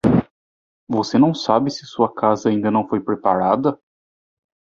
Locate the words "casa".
2.11-2.49